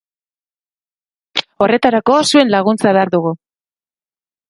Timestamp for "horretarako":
1.65-2.17